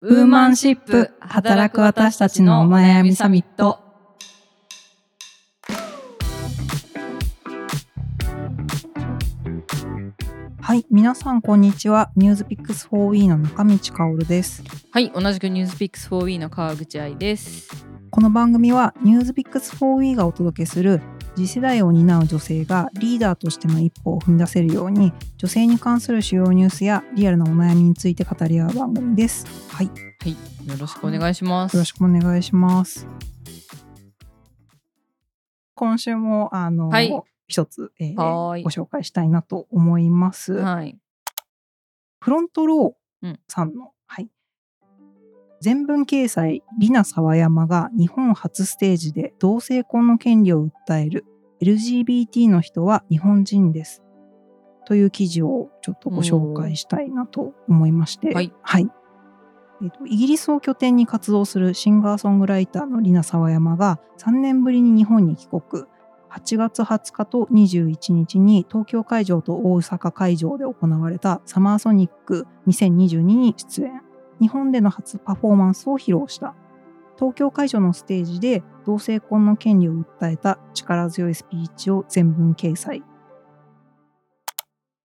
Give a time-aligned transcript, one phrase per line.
[0.00, 3.80] ウーマンシップ働く私たちのお悩みサミット。
[10.60, 12.12] はい、皆さんこんにちは。
[12.14, 14.62] ニュースピックス 4E の中道香です。
[14.92, 17.68] はい、同じくニュースピックス 4E の川口愛です。
[18.12, 21.00] この番組はニュースピックス 4E がお届けする
[21.38, 29.46] 次世代を担う女性がリーダーとしての一歩を踏み出せるように女性に関する主要ニュースやリアルなお悩みについて語り合う番組です。
[29.70, 30.36] はい、よはい、よ
[30.76, 31.76] ろしくお願いします。
[31.76, 33.06] ろしくお願いします。
[35.76, 40.54] 今週もあの、はい一つ、えーはーいご紹介したいなと思います。
[40.54, 40.98] はい。
[42.20, 44.28] フロントロうんーさんの、はい。
[45.60, 51.24] 全文掲載、リナ沢山が日本初ステージで同性婚の権利を訴える
[51.60, 54.02] LGBT の人は日本人です。
[54.86, 58.52] という記事をちょっとご紹介したいなと思いまして、はい
[59.82, 65.84] えっとイギリスを拠点に活動するシンガーソングライターのリナ沢山が3年ぶりに日本に帰国。
[66.30, 74.02] 8月20日と21日に東京会場と大阪会場で行われたサマーソニック2022に出演
[74.40, 76.54] 日本での初パフォーマンスを披露した
[77.16, 83.02] 東京会場のステージで同性婚の権利を訴えた力強いスピーチを全文掲載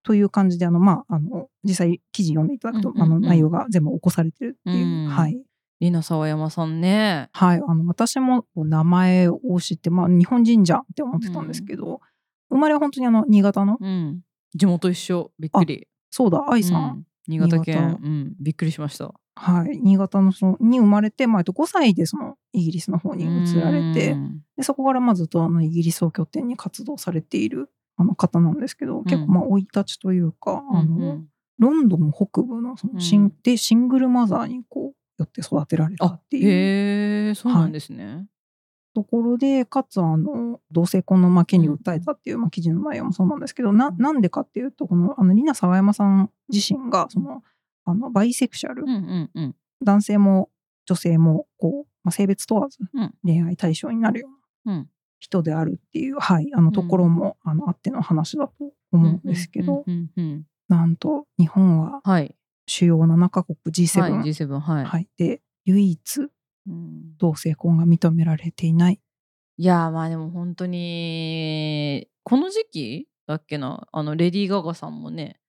[0.03, 5.41] という感じであの、まあ、あの実際記事読んでいただくと、うんうんうんあの内容が全部起こされてるっていう、うんはい、
[5.79, 7.29] りな沢山さんね。
[7.33, 12.01] はい、あの私も名前を知って、まあ、日本人じゃんって思ってたんですけど、
[12.49, 13.77] 生まれは本当にあの新潟の？
[13.79, 14.21] うん。
[14.53, 15.31] 地元一緒。
[15.39, 15.87] びっくり。
[16.09, 17.99] そうだ愛さん、うん新潟県。
[18.03, 18.33] うん。
[18.39, 19.13] びっくりしました。
[19.35, 24.41] はい、新潟のそのに生まれて、まあ、えっと5歳でそのイギリスの方に移られてうん。
[24.57, 31.27] でそこからまあずっとあのイギリスを拠点に活動されているあの方なんですけど、結構まあ生い立ちというか、あのうん。
[31.59, 36.49] ロンドン北部のそのシン、うんでシングルマザーにこうよって育てられたあっていう。
[36.49, 38.27] へえ、そうなんですね。
[38.95, 47.41] ところで、かつあの同性婚のまあ権利を訴えたっていう、まあ、記事の内容もそうなんですけどななんでかっていうとこのあのリナ沢山さん自身がその
[47.85, 49.55] あのバイセクシャル、うんうんうん。
[49.83, 50.49] 男性も
[50.85, 54.29] 女性もこう、まあ、性別問わずうん恋愛対象になるよ
[54.65, 54.89] うなうん。
[55.19, 58.53] 人であるっていう、はい、あのところも、あのあっての話だと
[58.91, 62.35] 思うんですけど、うんうんうんうんなんと日本ははい。
[62.67, 64.11] 主要7カ国 G7、はい。
[64.29, 64.59] G7。
[64.59, 64.85] はい。
[64.85, 66.19] はい、で唯一
[66.67, 68.99] うん同性婚が認められていない。
[69.57, 73.87] いやーまあでも本当にこの時期だっけな？
[73.91, 75.39] あのレディー・ガガさんもね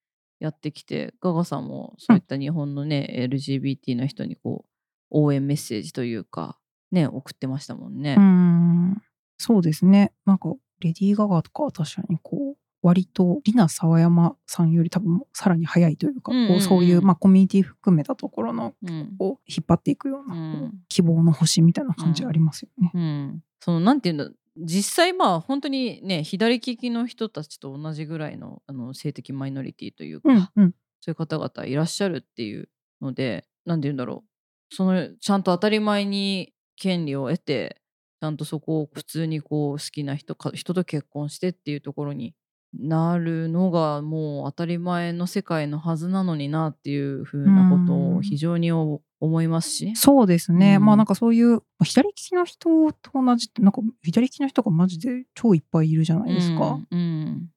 [0.45, 4.69] やってきてガガさんもそういった日本のね、LGBT の人にこう
[5.11, 6.59] 応援メッセージというか
[6.93, 8.15] ね送ってましたもんね。
[8.19, 8.23] うー。
[8.23, 9.03] ん。
[9.39, 10.13] そうですね。
[10.27, 16.49] なんか、レディー・ガガとかは確かにこう、割と、リナ・沢山さんより多分さらに早いというか、うんうんうん。
[16.51, 19.15] こうそういう、まあ、コミュニティ含めたところの、うん。
[19.19, 20.61] こう、引っ張っていくような、うん。
[20.61, 22.91] こう希望の星みたいな感じありますよね。
[22.95, 32.69] うん、そのなんていうんだ実際まあ本当にね左利きの人たちと同じぐらいのあの性的マイノリティというか、うん、うん、そういう方々いらっしゃるっていう
[33.03, 34.25] ので、なんて言うんだろ
[34.71, 34.75] う。
[34.75, 37.81] その、ちゃんと当たり前に権利を得て、
[38.21, 42.35] ちゃんとそこを普通にこう好きな人か、人と結婚してっていうところに
[42.73, 49.97] なるのがもう当たり前の世界のはずなのになっていうふうなことうんを非常にお思いますし。
[49.97, 50.77] そうですね。
[50.77, 56.79] うんまあなんかそういう、まあ左利きの人と同じって、なんか左利きの人がマジで超いっぱいいるじゃないですか。
[56.91, 56.99] うん。
[56.99, 57.51] うん。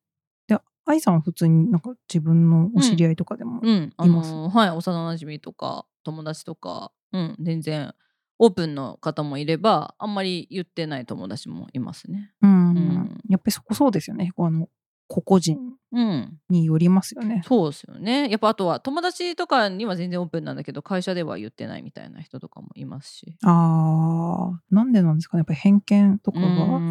[0.47, 4.31] で、愛さんは普通になんか自分のお知り合いとかでも、います？
[4.31, 7.93] のはい、幼馴染とか友達とか、うん、全然
[8.39, 12.31] オープンの方もいれば、あんまり言ってない友達もいますね。
[12.41, 14.31] うんうんやっぱりそこそうですよね。
[14.37, 14.69] あの
[15.07, 17.41] 個々人うん、によりますよね。
[17.45, 18.29] そうですよね。
[18.29, 23.37] やっぱあとは友達とかには全然オープンなんだけど、会社では言ってないみたいな人とかもいますし。
[23.43, 25.39] ああ、なんでなんですかね。
[25.39, 26.47] やっぱり偏見とかが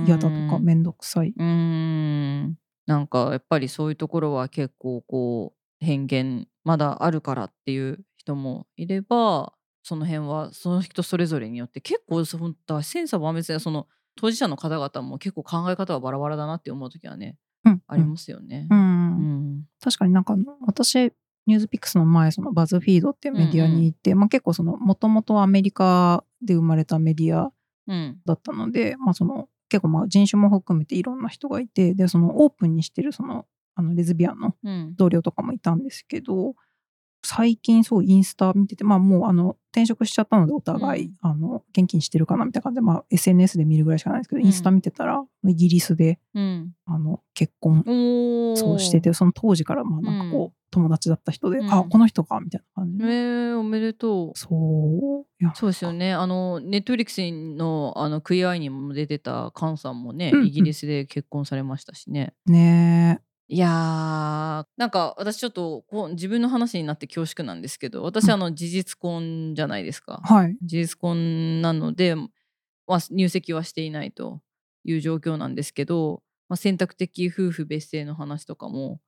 [0.06, 1.34] 嫌だとかうんめんどくさい。
[1.36, 9.52] うーん、なんかやっぱりそういうところは結構こう偏見まだあるからっていう人もいれば、
[9.82, 13.86] その辺はその人それぞれによって結構そ本当は千差万別でその
[14.16, 17.36] 当事者の方々も結構考え方はバラバラだなって思う時はね、うん、
[17.86, 18.74] ありますよねう。
[18.74, 18.78] ん。
[18.78, 19.64] ううんん。
[19.80, 20.36] 確かになんか
[20.66, 21.12] 私、
[21.46, 27.52] ニュースピックスの前、そのバズフィードっていうメディアに行って、まあ結構その、もともとアメリカで生まれたメディア
[27.86, 28.18] うん。
[28.24, 33.46] だったので、まあその、結構まあ人種も含めていろんな人がいて、で、そのオープンにしてるその、
[33.76, 34.94] あのレズビアンのうん。
[34.96, 36.54] 同僚とかもいたんですけど、
[37.26, 41.16] 最近そうインスタ見ててまあもうあの転職しちゃったのでお互い、うん。
[41.20, 44.46] あの元気にしてるかなみたいな感じで、まあ、SNS で見るぐらいしかないんですけど、うん。
[44.46, 46.72] インスタ見てたらイギリスでうん。
[46.86, 47.82] あの結婚
[48.56, 50.52] そうしててその当時からまあなんかこう、うん。
[50.70, 51.72] 友達だった人で、うん。
[51.72, 54.38] あこの人かみたいな感じえで、ー、おめでとう。
[54.38, 56.14] そうそうですよね。
[56.14, 62.32] あのネットフリックスのあのクイアアイにも出てたカンさんもね、イギリスで結婚されましたしね。
[62.46, 68.30] ねいやーなんか私ちょっとこう自分の話になって恐縮なんですけど私、うん。
[68.32, 70.20] あの事実婚じゃないですか。
[70.28, 70.56] えはい。
[70.62, 72.26] 事実婚なので、ま
[72.96, 74.40] あ、入籍はしていないと
[74.84, 79.00] いう状況なんですけど、まあ、選択的夫婦別姓の話とかも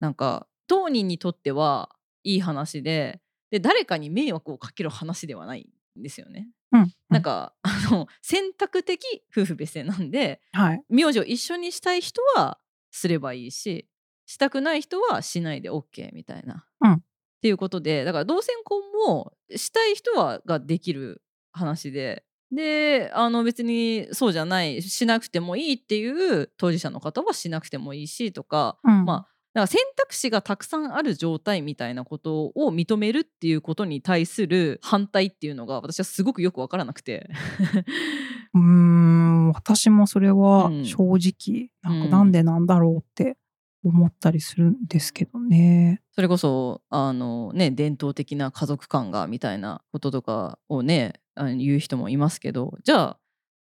[0.00, 1.90] なんか当人にとっては
[2.24, 3.20] いい話で
[3.52, 5.68] で誰かに迷惑をかける話ではない
[5.98, 6.48] んですよね。
[6.72, 7.22] うんなん。
[7.22, 10.82] かあの選択的夫婦別姓なんではい。
[10.88, 12.58] 名字を一緒にしたい人は
[12.94, 13.88] すればいいし
[14.26, 16.64] したくない人はしないで OK みたいな。
[16.80, 17.00] うんっ
[17.44, 21.20] ていうことでだから同性婚もしたい人はができる
[21.52, 37.30] 話でであの別にそうじゃないしなくてもいいっていう当事者の方はしなくてもいいしとかうんまあだから選択肢がたくさんある状態みたいなことを認めるっていうことに対する反対っていうのが私はすごくよく分からなくて。
[38.54, 40.84] うーん私もそれはうん。
[40.84, 42.10] 正直、なんうん。
[42.10, 43.36] かなんでなんだろうって
[43.84, 46.02] 思ったりするんですけどね。
[46.12, 53.18] それこそあのね伝統的な家族観がみたいなこととかをね言う人もいますけどじゃあ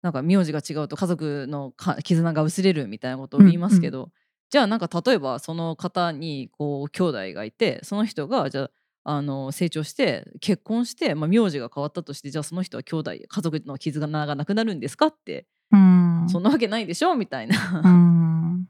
[0.02, 4.10] なんか名字が違うと家族のか絆が薄れるみたいなことを言いますけど、
[4.54, 8.70] じゃあなんか例えばその方にこう兄弟がいてその人がじゃ
[9.02, 17.82] ああの成長して結婚して、まあ、名字が変わったとしてじゃあその人は兄弟家族の絆がなくなるんですかって、うんそんなわけないでしょみたいな。
[17.84, 18.68] うん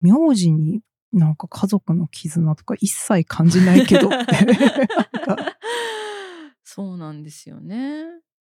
[0.00, 0.80] 名字に
[1.12, 4.08] なんか家族の絆とか一切感じないけど
[6.64, 8.06] そうなんですよね。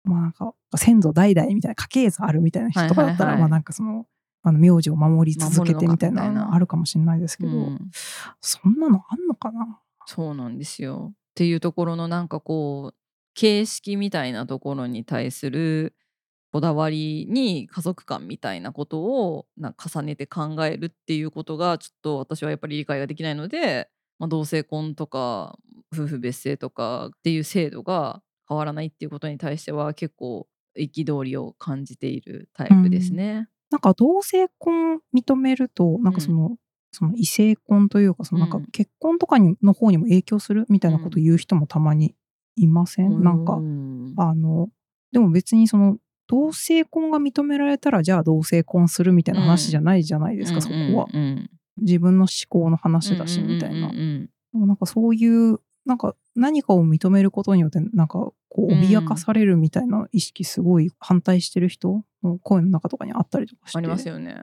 [0.04, 4.06] まあなんか先祖代々みたいな家系図あるみたいな人とかだったら、はいはいはいまあなんかその
[4.48, 7.90] あの名字を守り続けてみたいなのあるかもしれないですけど、うん
[8.40, 9.80] そんなのあんのかな？
[10.06, 11.10] そうなんですよ。
[11.12, 12.96] っていうところのなんかこう
[13.34, 15.94] 形式みたいなところに対する
[16.52, 23.90] こだわりに家族観みたいなことをな重ねて考えるっていうことがちょっと私はやっぱり理解ができないので、
[24.20, 25.58] まあ、同性婚とか
[25.92, 30.46] 夫婦別姓とかっていう制度が変わらないっていうことに対しては結構
[30.78, 33.48] 憤りを感じているタイプですね。
[33.70, 36.56] なんか同性婚認めるとなんかその、
[36.92, 38.66] その異性婚というかそのなんかうん。
[38.66, 42.14] 結婚とかにの方にも影響するみたいなことを言う人もたまに
[42.56, 44.68] いません、なんかうんあの
[45.12, 51.50] でも別にその同性婚が認められたらじゃあ同性婚するみたいな話じゃないじゃないですか、そこはうんうん。
[51.78, 54.30] 自分の思考の話だしみたいな、うんうんうん。
[54.52, 64.42] でもなんかそういうなんか何かを認めることによってなんかこう脅かされるみたいな意識すごい反対してる人の声の中とかにあったりとかしてありますよね。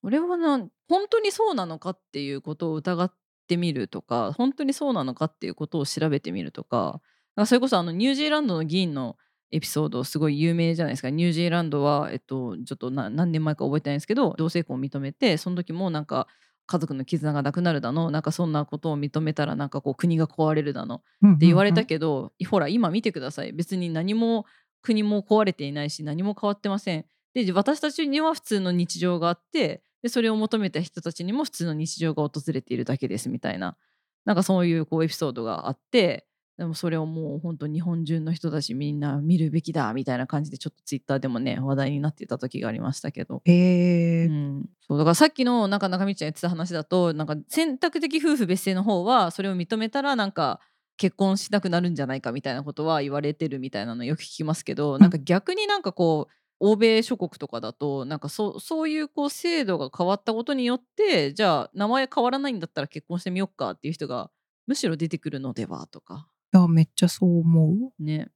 [0.00, 3.12] それはな本当にそうなのかっていうことを疑っ
[3.46, 7.00] てみるとか本当にそうなのかっていうことを調べてみるとか
[7.46, 9.16] それこそあのニュージーランドの議員の
[9.50, 16.26] エピソードすごい有名じゃないですかニュージーランドは、えっと、ちょっと何年前か覚えてないんですけど同性婚を認めてその時もなんか
[16.68, 23.52] 家族の絆がなくなるだのなんかそんなことを認めたらなんかこう国が壊れるだのって言われたけど、ほら今見てください。
[23.52, 24.44] 別に何も
[24.82, 27.06] 国も壊れていないし何も変わってません。
[27.34, 33.76] で私たちには普通の日常があってでそれを求めた人たちにも普通の日常が訪れているだけですみたいな。
[34.24, 36.26] なんかそういうこうエピソードがあって
[36.58, 43.42] でもそれをもう本当日本中の人たちみんな見るべきだみたいな感じでちょっとツイッターでもね話題になっていた時がありましたけど。
[43.44, 44.26] え。
[44.26, 50.58] ーうん、そうだからさっきのなんか中道ちゃん言ってた話だとなんか選択的夫婦別姓の方はそれを認めたらなんか
[50.96, 64.30] 結婚しなくなるんじゃないかみたいなことは言われてるみたいなのよく聞きますけど、なんか逆になんかこう欧米諸国とかだとなんかそそういうこう制度が変わったことによってじゃあ名前変わらないんだったら結婚してみよっかっていう人が
[64.66, 66.26] むしろ出てくるのではとか。
[66.26, 68.28] いやめっちゃそう思うね。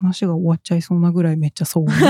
[0.00, 1.96] 話が終わっちゃいそうなぐらいめっちゃそう思う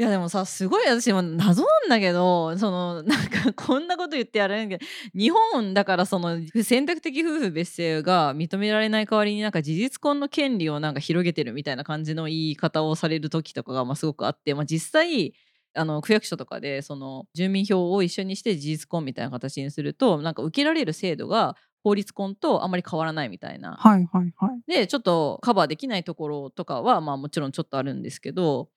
[0.00, 15.34] いやでもさすごい私も謎なんだけどそのなんかこんなこと言ってやれんけど日本だからその選択的夫婦別姓が認められない代わりになんか事実婚の権利をなんか広げてるみたいな感じの言い方をされる時とかがまあすごくあって、まあ、実際
[15.74, 28.68] あの区役所とかでその住民票を一緒にして事実婚みたいな形にするとなんか受けられる制度が法律婚とあんまり変わらないみたいなはいはいはいでちょっとカバーできないところとかはまあもちろんちょっとあるんですけど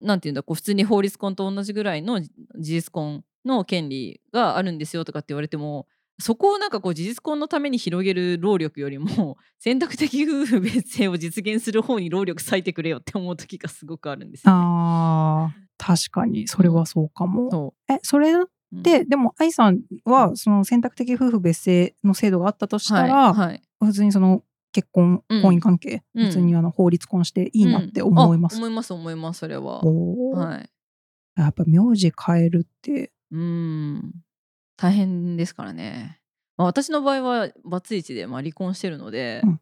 [0.00, 5.86] なんていうんだこう普通に法律婚と同じぐらいの事実婚の権利があるんですよとかって言われても
[6.20, 14.58] そこをなんかこう事実婚のために広げる労力よりも 選択的夫婦別姓を実現する方に労力割いてくれよって思う時がすごくあるんですよ、ね。
[14.60, 17.50] あー確かにそれはそうかも。
[17.50, 18.34] そえそれっ
[18.74, 18.82] ううん。
[18.82, 23.62] てでも愛さんはその選択的夫婦別姓の制度があったとしたら、はいはい。
[23.80, 25.42] 普通にその結婚うん。
[25.42, 26.26] 婚姻関係、うん。
[26.26, 28.54] 普通にあの法律婚していいなって思います。
[28.54, 29.82] うんあ思います思いますそれは。
[29.82, 30.70] はい。
[31.36, 33.12] やっぱ名字変えるって。
[33.30, 34.12] うん。
[34.76, 36.20] 大変ですからね。
[36.56, 39.60] まあ、私の場合はバツイチでまあ離婚してるので、うん。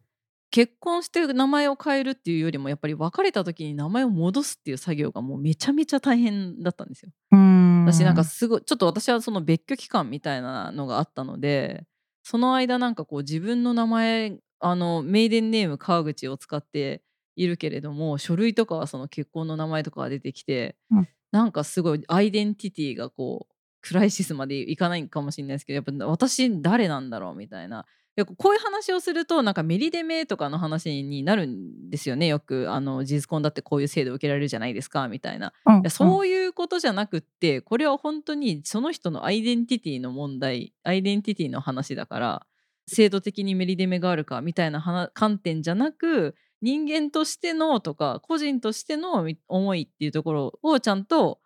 [0.53, 7.11] 結婚して名前を変えるっていうよりもやっぱり別れた時に名前を戻すっていう作業がもうめちゃめちゃ大変だったんですよ。
[7.31, 11.85] うーん私なんかすごいちょっと私はその別居期間みたいなのがあったので
[12.23, 17.01] その間なんかこう自分の名前あのメイデンネーム川口を使って
[17.35, 27.85] いるけれども書類とかはその結婚の名前とかが出てきて、うんなんかすごいアイデンティティがこうクライシスまでいかないかもしれないですけどやっぱ私誰なんだろうみたいな。
[28.15, 32.27] でこういう話をするとなんかメリデメとかの話になるんですよね。
[32.27, 35.51] よくあの事実婚だってこういう制度を受けられるじゃないですかみたいな。
[35.65, 42.45] うんいやそういうことじゃなくってこれは本当にその人のアイデンティティの問題アイデンティティの話だから
[42.87, 51.39] 制度的にメリデメがあるかみたいな話観点じゃなく人間としてのとか個人としてのみ思いっていうところをちゃんと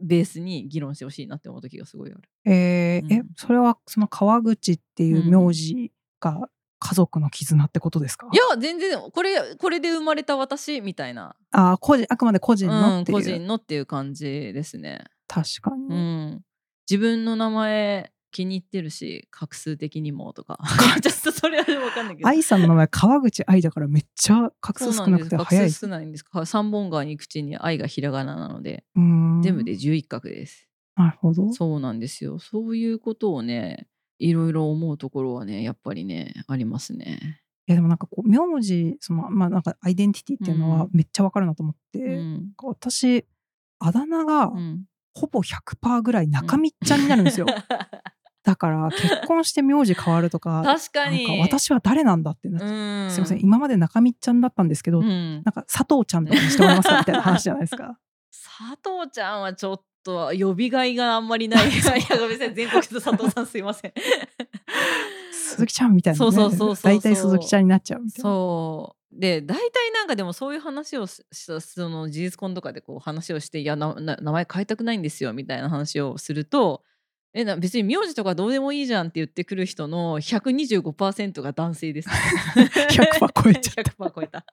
[0.00, 2.22] ベースに議論してほしいなって思う時がすごいある。
[2.44, 3.28] えーえうん。
[3.36, 6.48] それはその川口っていう名字が
[6.78, 15.04] 家族の絆ってことですか、いや全然これこれで生まれた私みたいな、あー個人あくまで個人のうん、っていう、個人のっていう感じですね。
[15.28, 16.40] 確かに、うん、
[16.90, 20.58] 自分の名前気に入ってるし画数的にもとか。
[21.02, 22.28] ちょっとそれは分かんないけど。
[22.28, 25.70] 愛さんの名前川口愛だからめっちゃ画数少なくて画早い。
[25.70, 26.24] 数少ないんです。
[26.24, 31.52] か三本川に口に愛がひらがななので全部で11画です、なるほど。
[31.52, 32.38] そうなんですよ。
[32.38, 33.86] そういうことをね
[34.22, 37.40] いろいろ思うところはねやっぱりねありますね。
[37.68, 40.90] いやでもなんかこう名字そのまあなんかアイデンティティっていうのはうん。
[40.92, 43.24] めっちゃわかるなと思って、うん、私
[43.78, 47.46] あだ名がうん、ほぼ100%ぐらい中身っちゃんになるんですよ、
[48.44, 51.40] だから結婚して名字変わるとか確かに。
[51.40, 52.70] 私は誰なんだってなっちゃう。
[52.70, 53.10] うん。
[53.10, 57.98] すいません今まで中身っちゃんだったんですけど、うん、なんか佐藤ちゃんとかにしてもらえますかみたいな話じゃないですか。
[58.30, 61.68] 佐藤ちゃんはちょっと呼びがいがあんまりない。
[61.70, 62.54] いやごめんなさい。
[62.54, 63.92] 全国の佐藤さんすいません。
[65.32, 66.92] 鈴木ちゃんみたいな、ね、そうそうそうそうそう。
[66.92, 69.02] 大体鈴木ちゃんになっちゃうみたいなそう。
[69.12, 76.82] で大体なんかでもそういう話をししたその事実婚とかでこう話をして「いや名前変えたくないんですよ」みたいな話をすると
[77.34, 82.08] 「えな別に名字とかどうでもいいじゃん」って言ってくる人の125%が男性です、
[82.88, 83.92] 100%超えちゃった。
[84.04, 84.46] 100%超えた。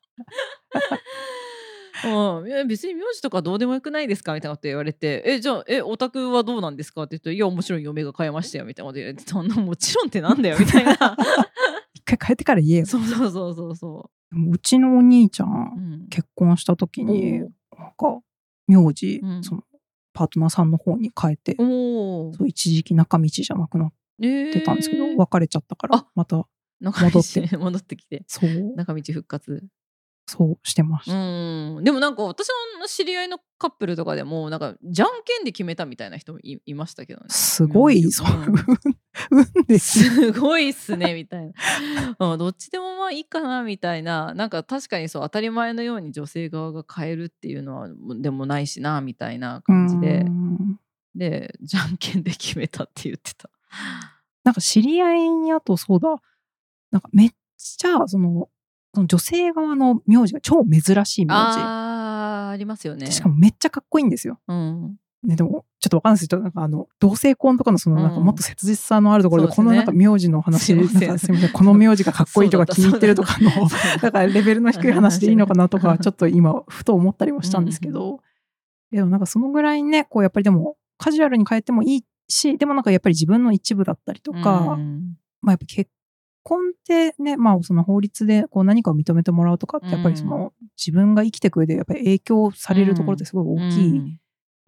[2.06, 4.34] うん、別に名字とかどうでもよくないですか？
[4.34, 10.94] みたいなこと言われて「えじゃあえオタクはどうなんですか?」って言って「いやもちろん嫁が変えましたよ」みたいなこと言われて「そんなもちろんってなんだよ」みたいな。
[11.94, 12.86] 一回変えてから言えよ。
[12.86, 17.50] そうそうそうそうそでもうちのお兄ちゃん、う、うん、結婚した時になん
[17.98, 18.20] か
[18.68, 19.44] 名字、うん。
[19.44, 19.64] その
[20.14, 25.16] パートナーさんの方に変えてそう一時期中道じゃなくなっえてたんですけど、ー。
[25.18, 26.46] 別れちゃったからあまた
[26.82, 27.58] 戻って。
[27.58, 28.74] 戻ってきてそう。
[28.76, 29.64] 中道復活
[30.30, 31.84] そうしてましうた、ん。
[31.84, 32.48] でもなんか私
[32.80, 37.26] の知り合いのカップルとかでもなんかじゃんけんで決めたみたいな人もいいましたけどね。
[37.30, 38.28] すごい、うんそう。
[39.32, 40.32] 運です。
[40.34, 41.54] ごいっすねみたいな、
[42.32, 44.34] うん、どっちでもまあいいかなみたいな。
[44.36, 50.22] なんか確かにそう当たり前のように女性側が変えるっていうのはでもないしなみたいな感じで。
[50.22, 50.80] うん。
[51.16, 53.50] でじゃんけんで決めたって言ってた。
[54.44, 56.22] なんか知り合いにあとそうだ。
[56.92, 58.50] なんかめっちゃその
[58.94, 63.06] その女性側の名字が超珍しい名あーありますよね。
[63.06, 64.40] 字しかもめっちゃかっこいいんですよ。
[64.48, 64.98] うん。
[65.22, 69.66] ね、でもちょっとわかんないですけどなんかあの同性婚とかのそのなんかうんもっと切実さのあるところで、そうですね。
[69.66, 73.52] このなんか名字の話すいませんなんかすみませんこの名字がかっこいいとか気に入ってるとかの
[74.02, 78.22] だからレベルの低い話でいいのかなとかちょっと今ふと思ったりもしたんですけど、
[78.92, 85.18] でもなんかそのぐらいねこうやっぱりでもカジュアルに変えてもいいしでもなんかやっぱり自分の一部だったりとか、うん。
[85.42, 85.92] まあやっぱ結
[86.50, 94.20] 婚ってね、まあその法律でこう何かを認めてもらうとかって、やっぱりその自分が生きていく上でやっぱり影響されるところってすごい大きいん。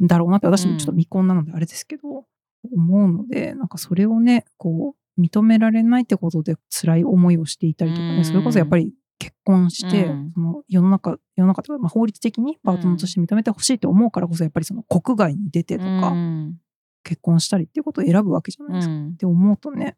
[0.02, 2.26] だろうなって、私もちょっと未婚なのであれですけど、
[2.72, 8.26] 思うので、なんかそれをね、こう認められないってことで辛い思いをしていたりとかね、うん。
[8.26, 10.32] それこそやっぱり結婚して、うん。
[10.34, 16.58] その世の中、世の中とか、まあ、法律的にパートナーとして認めてほしいって思うからこそ、やっぱりその国外に出てとか、うん。
[17.04, 18.94] 結婚したりっていうことを選ぶわけじゃないですか。
[18.94, 19.10] うん。
[19.10, 19.98] って思うとね、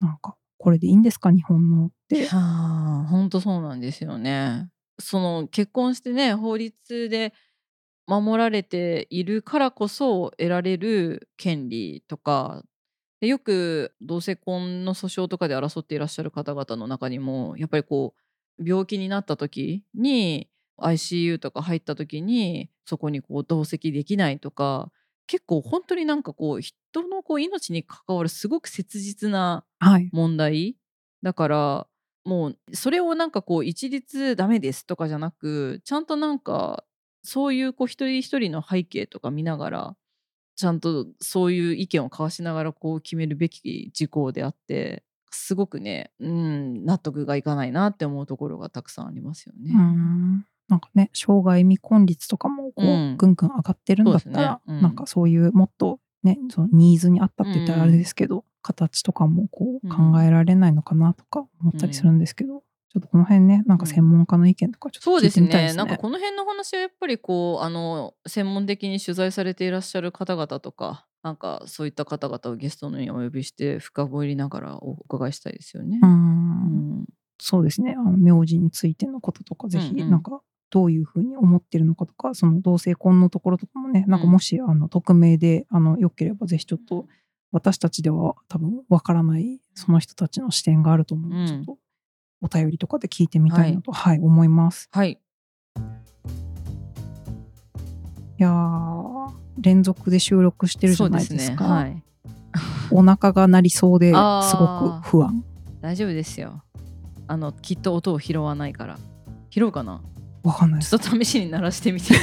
[0.00, 2.26] なんか、これでいいんですか、日本のって。
[2.26, 4.70] 本当そうなんですよね。
[4.98, 7.34] その結婚してね法律で
[8.06, 12.62] 守られているからこそ得られる権利とか
[13.20, 18.14] でよく同性婚の訴訟とかで争っていらっしゃる方々の中にもやっぱりこ
[18.58, 20.48] う病気になった時に
[20.80, 24.90] ICU とか入った時にそこにこう同席できないとか
[25.26, 26.76] 結構本当になんかこう人
[27.08, 30.08] のこう命に関わるすごく切実なはい。
[30.12, 30.76] 問題
[31.22, 31.86] だから
[32.24, 36.84] もうそれをなんかこう一律ダメですとかじゃなくちゃんとなんか
[37.22, 39.96] そういうこう一人一人の背景とか見ながら
[40.56, 49.72] ちゃんとそういう意見を交わしながらこう決めるべき事項であってすごくね、うん、納得がいかないなって思うところがたくさんありますよね。
[49.74, 53.16] うーんなんかね障害未婚率とかもこう、うん。
[53.16, 54.58] ぐんぐん上がってるんだったら、ね。
[54.68, 54.82] うん。
[54.82, 62.62] なんかそういうもっとねそのニーズに合ったって言ったらあれですけど、形とかもこううん考えられないのかなとか思ったりするんですけど、
[62.94, 65.48] ちょっとこの辺ねなんか専門家の意見とかちょっと聞いそうですね。
[65.48, 65.78] てみたいですね。
[65.78, 75.98] なんかこの辺の話はやっぱりこうあの専門的に取材されていらっしゃる方々とかなんかそういった方々をゲストにお呼びして深掘りながらお伺いしたいですよね。
[76.02, 77.00] うん。
[77.00, 77.04] ん。
[77.40, 77.94] そうですね。
[77.98, 80.40] あの名字についてのこととかぜひなんか
[80.74, 87.06] どういうふうに思ってるのかとかその同性婚のところとかもねなんかうんもしあの匿名であのよければぜひちょっと
[87.52, 91.64] 私たちでは多分わからないその人たちの視点があると思うので、うん。
[91.64, 91.78] ちょっと
[92.42, 94.18] お便りとかで聞いてみたいなと、はい。
[94.18, 94.88] 思います。
[94.90, 95.12] はい。
[95.12, 95.18] い
[98.42, 101.64] やー連続で収録してるじゃないですか。
[101.64, 102.02] はい。
[102.90, 105.44] お腹が鳴りそうですあごーく不安。
[105.80, 106.64] 大丈夫ですよ。
[107.28, 108.98] あのきっと音を拾わないから。
[109.50, 110.02] 拾うかな？
[110.44, 110.82] わかんない。
[110.82, 112.14] ちょっと試しに鳴らしてみて。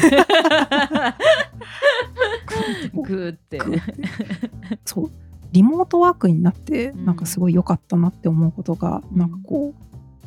[2.93, 3.59] グーって。
[4.85, 5.11] そう。
[5.51, 7.05] リモートワークになってうん。
[7.05, 9.81] なんかすごい良かったなって思うことが、うんなんかこう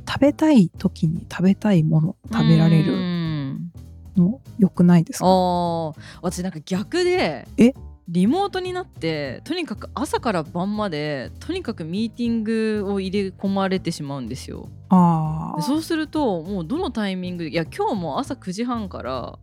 [0.06, 3.72] 食べたい時に食べたいもの食べられうるん
[4.16, 5.26] の良くないですか？
[6.20, 7.72] 私なんか逆でえ？
[8.08, 14.68] リモートになってとにかく朝から晩までとにかくミーティングを入れ込まれてしまうんですよ。
[15.60, 19.38] そうするともうどのタイミングでいや今日も朝9時半から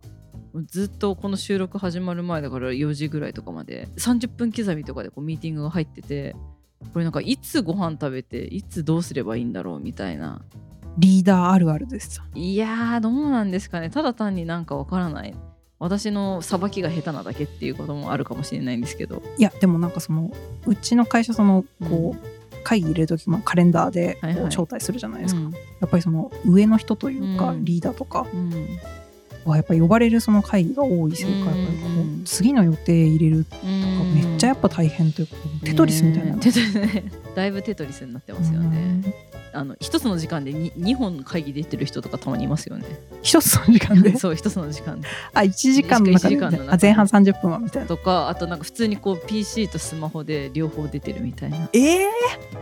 [0.66, 6.36] ずっとこの収録始まる前だから4時ぐらいとかまで30分刻みとかでこうミーティングが入ってて
[6.92, 10.42] これなんかいつご飯食べていつどうすればいいんだろうみたいな。
[10.98, 12.22] リーダーあるあるです。
[12.34, 13.88] いやーどうなんですかね。
[13.88, 15.34] ただ単になんかわからない
[15.82, 19.20] 私のさばきが下手なだけっていうこともあるかもしれないんですけど。
[19.36, 20.30] いやでもなんかその
[20.64, 24.36] うちの会社そのこう、会議入れる時もカレンダーでこうはい。
[24.36, 25.50] はい招待するじゃないですか、うん。
[25.50, 27.64] やっぱりその上の人というか、うん。
[27.64, 28.78] リーダーとかうん。
[29.44, 31.58] はやっぱり呼ばれるその会議が多いせいか、うん。
[31.58, 31.84] やっぱりこ
[32.20, 34.14] う次の予定入れるとかうん。
[34.14, 36.42] めっちゃやっぱ大変というか、テトリスみたいな、ね。
[37.34, 42.84] だいぶテトリスになってますよねあの一つの時間で 2, 2本会議出てる人とかたまにいますよね。
[43.22, 44.16] 一つの時間で？
[44.18, 45.08] そう一つの時間で。
[45.34, 46.34] あ1時間の中で？
[46.34, 46.70] 一時間の中で。
[46.70, 47.88] あ前半30分はみたいな。
[47.88, 52.06] とかあとなんか普通にこう PC とスマホで両方出てるみたいな、えー、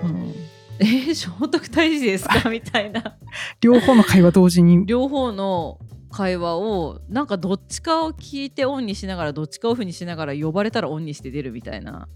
[0.02, 0.34] うん、
[0.80, 2.50] えー、聖徳太子ですか？
[2.50, 3.16] みたいな。
[3.60, 4.84] 両方の会話同時に？
[4.86, 5.78] 両方の
[6.10, 12.08] 会話をなんかどっちかを聞いてオンにしながらどっちかオフにしながら呼ばれたらオンにして出るみたいな。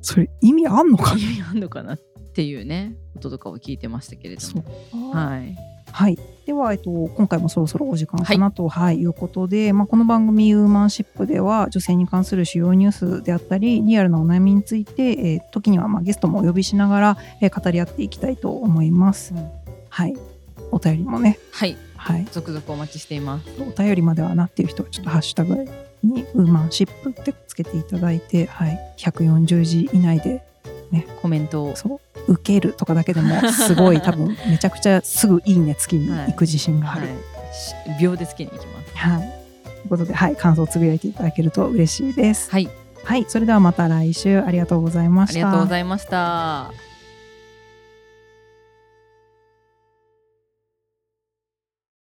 [0.00, 1.20] それ意味あんのかな？
[1.20, 1.98] 意味あんのかな？
[2.36, 4.62] っていうねこととかを聞いてましたけれども。
[4.62, 5.56] かはい。
[5.90, 8.98] はい、では、えっと、今回もそろそろお時間かなと、はい。
[8.98, 19.32] いうことで、まあ、この番組「ウーマンシップ」では女性に関する主要ニュースであったりリアルなお悩みについて、えー時にはまあゲストもお呼びしながら、えー語り合っていきたいと思います。
[19.32, 19.48] うん。
[19.88, 20.14] はい、
[20.72, 21.78] お便りもね、はい。
[21.96, 23.46] はい、続々お待ちしています。
[23.62, 25.66] お便りまではなっていう人はちょっとハッシュタグ
[26.04, 30.42] に「ウーマンシップ」ってつけていただいて、はい、140字以内で
[31.20, 31.76] コメントを。
[31.76, 32.32] そう。
[32.32, 37.02] 受けるとかだけでもすごい多分 めちゃくちゃすぐ「いいね」つきに行く自信がある。
[37.02, 37.08] はい。
[37.54, 38.96] し秒でつけに行きます。
[38.96, 39.20] はい。
[39.20, 39.30] とい
[39.86, 42.50] うことで、はい、感想をつぶやいていただけると嬉しいです。
[42.50, 42.68] はい。
[43.04, 45.34] はい、それではまた来週ありがとうございました。
[45.34, 46.85] ありがとうございました